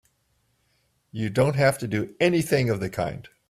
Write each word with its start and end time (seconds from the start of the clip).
You 1.11 1.29
don't 1.29 1.55
have 1.55 1.77
to 1.77 1.87
do 1.87 2.15
anything 2.19 2.71
of 2.71 2.79
the 2.79 2.89
kind! 2.89 3.29